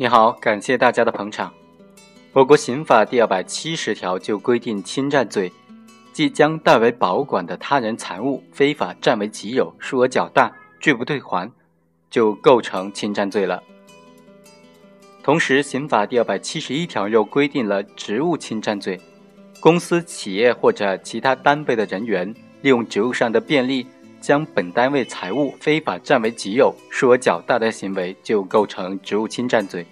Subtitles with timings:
[0.00, 1.52] 你好，感谢大家的捧场。
[2.32, 5.52] 我国刑法第二百七十条就规定，侵占罪，
[6.12, 11.50] 即将代为保管的他人财物非法占为己有，数额较大，拒不退还，
[12.08, 13.60] 就构成侵占罪了。
[15.20, 19.00] 同时，刑法第二百七十一条又规定了职务侵占罪，
[19.58, 23.84] 公司、企业或者其他单位的人员利用职务上的便利。
[24.20, 29.86] 将本单位财物非法占为己有，数额较大的行为就构成职务侵占罪。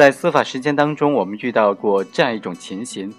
[0.00, 3.12] 在司法实践当中，我们遇到过这样一种情形：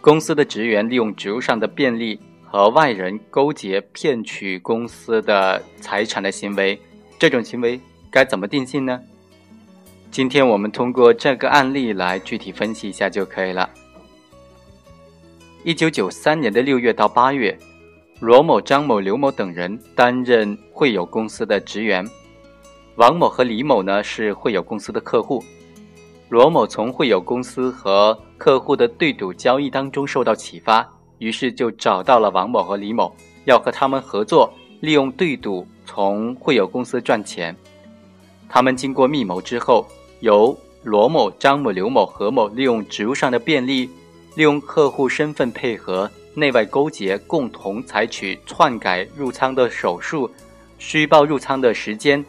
[0.00, 6.80] 公司的职员利用职务上的便利和外人勾结骗取公司的财产的行为，
[7.18, 7.80] 这种行为
[8.12, 9.00] 该怎么定性呢？
[10.12, 13.68] 今天我们通过这个案例来具体分析一下就可以了。
[15.64, 17.58] 一九九三年的六月到八月。
[18.20, 22.08] 罗某、张某、刘某等人担任汇友公司的职员，
[22.94, 25.42] 王某和李某呢是汇友公司的客户。
[26.34, 30.84] 罗某从汇友公司和客户的对赌交易当中受到启发，
[31.18, 37.54] 于是就找到了王某和李某，要和他们合作，利用对赌从汇友公司赚钱。
[38.48, 39.86] 他们经过密谋之后，
[40.18, 43.88] 由罗某、张某、刘某、何某利用职务上的便利，
[44.34, 46.10] 利用客户身份配合。
[46.34, 50.28] 内外勾结，共同采取篡改入仓的手术、
[50.78, 52.24] 虚报入仓的时间，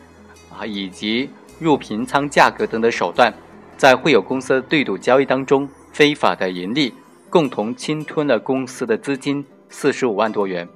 [0.55, 3.33] 啊，以及入平仓价格等等手段，
[3.77, 6.93] 在汇友公司对赌交易当中非法的盈利，
[7.29, 10.67] 共同侵吞了公司的资金四十五万多元。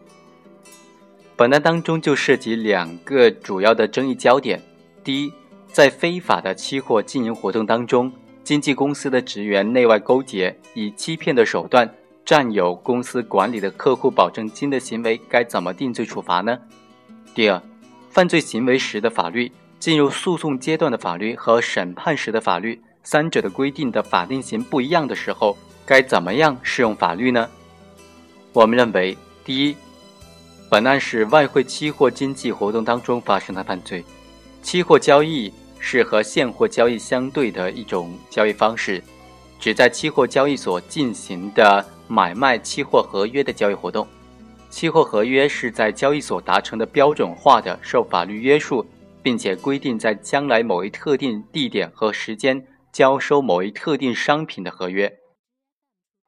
[1.36, 4.62] 本案当中就涉及两个主要的争议焦点：
[5.04, 5.34] 第一，
[5.72, 8.12] 在非法的期货经营活动当中，
[8.44, 11.90] 经纪公司的职员内外勾结，以欺骗的手段。
[12.26, 16.60] 占有公司管理的客户保证金的行为该怎么定罪处罚呢？
[17.34, 17.60] 第二，
[18.12, 27.50] 犯罪行为时的法律、进入诉讼阶段的法律和审判时的法律三者的规定的法定刑不一样的时候，该怎么样适用法律呢？
[28.54, 29.76] 我们认为，第一，
[30.70, 34.04] 本案是外汇期货经济活动当中发生的犯罪，
[34.62, 39.04] 期货交易是和现货交易相对的一种交易方式，
[39.60, 41.86] 只在期货交易所进行的。
[42.12, 44.08] 买卖期货合约的交易活动，
[44.72, 48.84] 期货合约是在交易所达成的标准化的、受法律约束，
[49.22, 55.12] 并且规定在将来某一特定地点和时间交收某一特定商品的合约。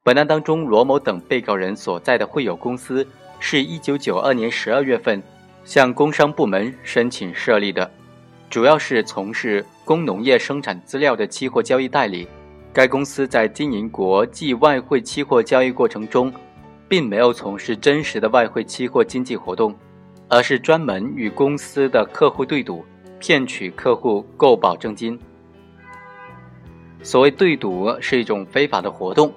[0.04, 3.08] 本案当中，罗某等被告人所在的汇友公司
[3.40, 5.22] 是一九九二年十二月份
[5.64, 7.90] 向工商部门申请设立的，
[8.50, 12.28] 主要是从事工农业生产资料的期货交易代理。
[12.74, 16.34] 该公司在经营国际外汇期货交易过程中，
[16.88, 19.76] 并没有从事真实的外汇期货经济活动，
[20.30, 22.84] 而是专门与公司的客户对赌，
[23.20, 25.20] 骗取客户购保证金。
[27.04, 29.34] 所谓对赌是一种非法的活动，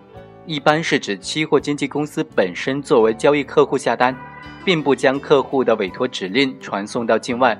[0.46, 4.14] 一般是指期货经纪公司本身作为交易客户下单，
[4.64, 7.58] 并不将客户的委托指令传送到境外，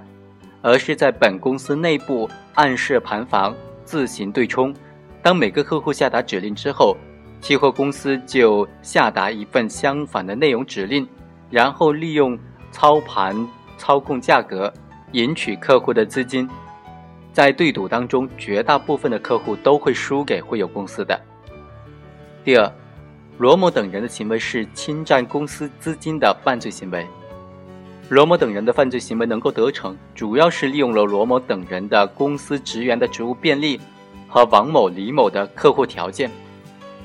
[0.61, 3.55] 而是在本公司内部暗设盘房，
[3.85, 4.75] 自行对冲。
[5.23, 6.95] 当每个客户下达指令之后，
[7.41, 11.09] 期货公司就下达一份相反的内容指令，
[11.51, 12.39] 然后利用
[12.71, 13.35] 操盘
[13.79, 14.71] 操控价格，
[15.13, 16.47] 赢取客户的资金。
[17.35, 21.21] 在对赌当中，绝大部分的客户都会输给汇友公司的。
[22.45, 22.73] 第二，
[23.39, 27.05] 罗某等人的行为是侵占公司资金的犯罪行为。
[28.09, 33.81] 罗某等人的犯罪行为能够得逞，主要是利用了罗某等人的公司职员的职务便利。
[34.29, 36.29] 和王某、李某的客户条件，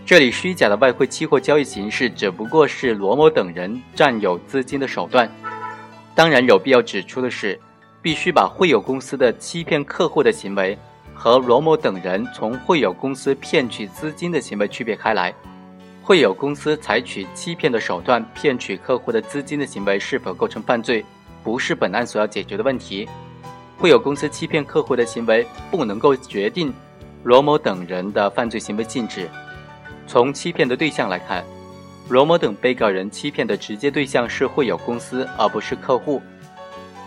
[0.04, 5.30] 这里虚假的外汇期货交易形式只不过是罗某等人占有资金的手段。
[6.16, 7.60] 当然，有必要指出的是，
[8.02, 10.78] 必须把汇友公司的欺骗客户的行为
[11.14, 15.34] 和罗某等人从汇友公司骗取资金的行为区别开来。
[16.02, 21.06] 汇友公司采取欺骗的手段骗取客户的资金的行为是否构成犯罪，
[21.44, 23.08] 不是本案所要解决的问题。
[23.78, 26.74] 汇友公司欺骗客户的行为不能够决定。
[27.24, 29.30] 罗某等人的犯罪行为性质，
[30.08, 31.44] 从欺骗的对象来看，
[32.08, 36.22] 罗某等被告人欺骗的直接对象是汇友公司，而不是客户。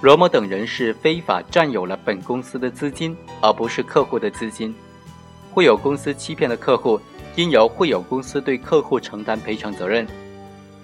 [0.03, 4.75] 罗某等人是非法占有了本公司的资金，而不是客户的资金。
[5.53, 7.01] 汇友公司欺骗的客户，
[7.37, 10.05] 应由汇友公司对客户承担赔偿责任。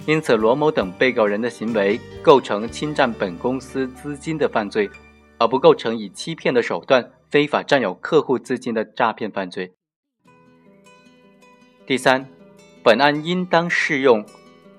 [0.07, 4.89] 因此，罗某等被告人的行为构成侵占本公司资金的犯罪，
[5.37, 7.11] 而不构成以欺骗的手段。
[7.29, 9.75] 非法占有客户资金的诈骗犯罪。
[11.87, 12.27] 第三，
[12.83, 14.25] 本案应当适用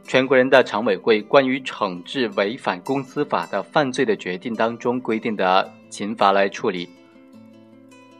[0.10, 6.90] 全国人大常委会关于惩治违反公司法的犯罪的决定当中规定的刑罚来处理。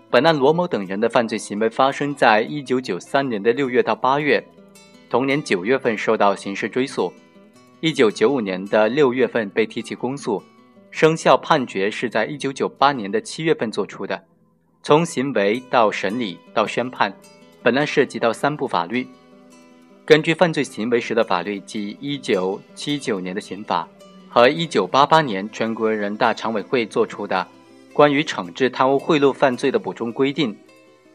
[0.08, 4.40] 本案罗某等人的犯罪行为发生在一九九三年的六月到八月，
[5.10, 7.12] 同年九月份受到刑事追诉，
[7.80, 10.44] 一九九五年的六月份被提起公诉，
[10.92, 14.24] 生效判决是在一九九八年的七月份作出的。
[14.84, 17.12] 从行为到审理到宣判，
[17.64, 19.08] 本案涉及到三部法律。
[20.10, 23.88] 根据犯罪行为时的法律，即一九七九年的刑法
[24.28, 27.48] 和一九八八年全国人大常委会作出的。
[27.94, 30.58] 关于惩治贪污贿赂犯罪的补充规定，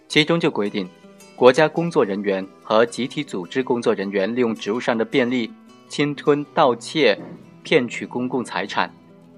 [0.06, 0.88] 其中就规定，
[1.34, 5.52] 国家工作人员和集体组织工作人员利用职务上的便利，
[5.88, 7.18] 侵吞、盗窃、
[7.64, 8.88] 骗取公共财产，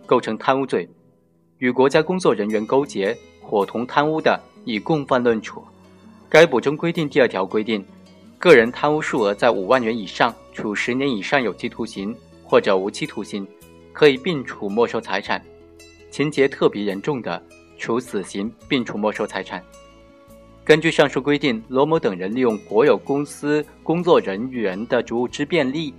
[0.05, 0.87] 构成贪污罪；
[1.61, 5.65] 与国家工作人员勾结、伙同贪污的，以共犯论处。
[6.29, 7.83] 该补充规定第二条规定，
[8.39, 13.47] 个人贪污数额在五万元以上，处十年以上有期徒刑或者无期徒刑，
[13.93, 15.43] 可以并处没收财产。
[16.11, 17.43] 情节特别严重的，
[17.79, 19.63] 处死刑并处没收财产。
[20.65, 25.95] 根据上述规定，罗某等人利用国有公司工作人员的职务之便利，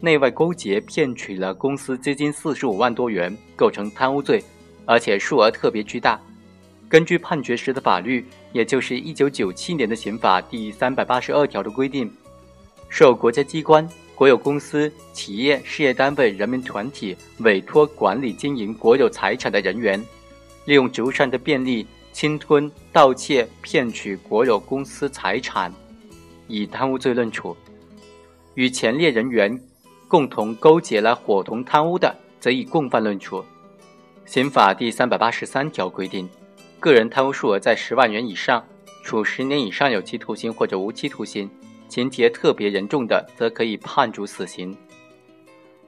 [0.00, 4.42] 内外勾结骗取了公司资金四十五万多元，构成贪污罪，
[4.86, 6.18] 而且数额特别巨大。
[6.92, 8.22] 根据判决时的法律，
[8.52, 12.12] 也就是一九九七年的刑法第三百八十二条的规定，
[12.90, 13.88] 受国家机关。
[14.14, 19.98] 国有公司、企业、事业单位、人民团体委托管理经营国有财产的人员，
[20.66, 25.72] 利用职务上的便利，侵吞、盗窃、骗取国有公司财产，
[26.46, 27.56] 以贪污罪论处；
[28.54, 29.58] 与前列人员
[30.08, 33.42] 共同勾结来伙同贪污的，则以共犯论处。
[34.26, 36.28] 刑法第三百八十三条规定，
[36.82, 38.60] 个人贪污数额在十万元以上，
[39.04, 41.48] 处十年以上有期徒刑或者无期徒刑。
[41.88, 44.76] 情节特别严重的，则可以判处死刑。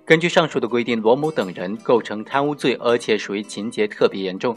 [0.05, 4.56] 根据上述的规定，罗某等人构成贪污罪，而且属于情节特别严重。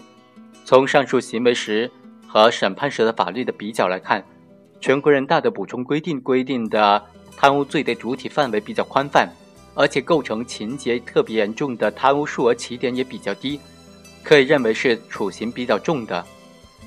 [0.63, 1.89] 从上述行为时
[2.27, 4.23] 和审判时的法律的比较来看，
[4.79, 7.03] 全国人大的补充规定规定的
[7.35, 9.27] 贪污罪的主体范围比较宽泛，
[9.73, 13.59] 而且构成情节特别严重的贪污数额起点也比较低，
[14.27, 16.25] 可以认为是处刑比较重的。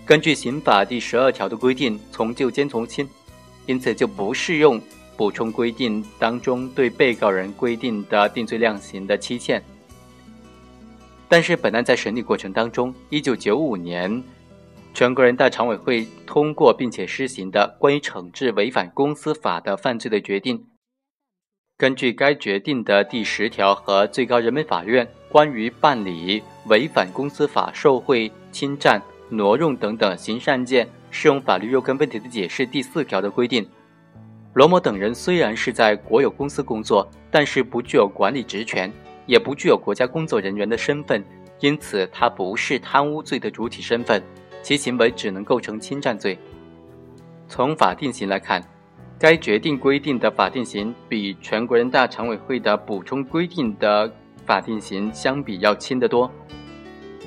[0.04, 3.08] 根据刑法第十二条的规定，从旧兼从轻。
[3.64, 4.78] 因此就不适用
[5.16, 9.62] 补充规定当中对被告人规定的定罪量刑的期限。
[11.28, 14.22] 但是本案在审理过程当中，一九九五年
[14.92, 20.62] 全国人大常委会通过并且施行的关于惩治违反公司法的犯罪的决定，
[21.80, 29.00] 根据该决定的第十条和最高人民法院关于办理违反公司法受贿、侵占、
[29.30, 30.86] 挪用等等刑事案件。
[31.10, 33.66] 适用法律若干问题的解释第四条的规定，
[34.52, 38.92] 罗某等人虽然是在国有公司工作，但是不具有管理职权，
[39.24, 41.24] 也不具有国家工作人员的身份，
[41.60, 44.22] 因此他不是贪污罪的主体身份，
[44.62, 46.38] 其行为只能构成侵占罪。
[47.48, 48.62] 从法定刑来看，
[49.20, 54.10] 该决定规定的法定刑比全国人大常委会的补充规定的
[54.46, 56.28] 法定刑相比要轻得多。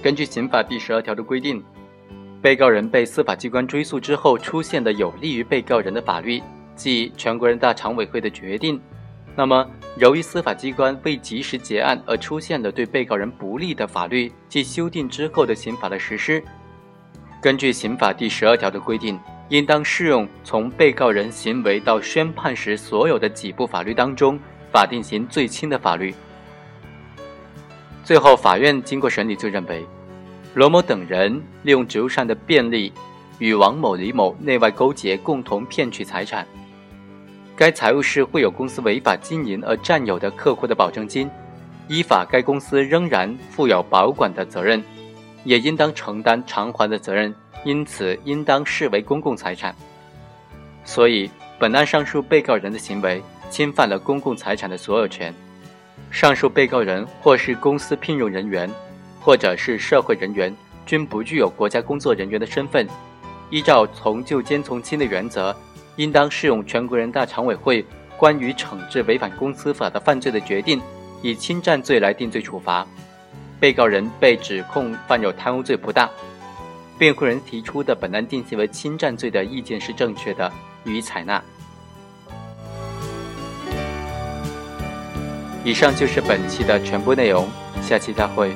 [0.01, 1.63] 根据刑法第十二条的规定。
[2.41, 6.43] 被告人被司法机关追诉之后，出现的有利于被告人的法律，
[6.75, 8.77] 即全国人大常委会的决定。
[9.33, 9.65] 那么，
[9.97, 16.43] 由于司法机关未及时结案而出现了对被告人不利的法律，即修订之后的刑法的实施。
[17.41, 19.17] 根据刑法第十二条的规定，
[19.53, 24.39] 应当适用从被告人行为到宣判时所有的几部法律当中
[24.71, 26.11] 法定刑最轻的法律。
[28.03, 29.85] 最后，法院经过审理，就认为。
[30.55, 32.91] 罗某等人利用职务上的便利，
[33.37, 36.47] 与王某、李某内外勾结，共同骗取财产。
[37.55, 41.29] 该财物是会有公司违法经营而占有的客户的保证金，
[41.87, 44.83] 依法该公司仍然负有保管的责任，
[45.43, 47.33] 也应当承担偿还的责任，
[47.63, 49.75] 因此应当视为公共财产。
[50.85, 51.29] 所以，
[51.59, 55.33] 本案上述被告人的行为侵犯了公共财产的所有权。
[56.11, 58.69] 上述被告人或是公司聘用人员。
[59.25, 60.53] 或者是社会人员
[60.85, 62.85] 均不具有国家工作人员的身份，
[63.49, 65.55] 依照从旧兼从轻的原则，
[65.95, 67.85] 应当适用全国人大常委会
[68.17, 70.81] 关于惩治违反公司法的犯罪的决定，
[71.21, 72.85] 以侵占罪来定罪处罚。
[73.61, 76.09] 被告人被指控犯有贪污罪不当，
[77.03, 80.49] 辩护人提出的本案定性为侵占罪的意见是正确的，
[80.85, 81.43] 予以采纳。
[85.65, 87.45] 以上就是本期的全部内容，
[87.81, 88.55] 下期再会。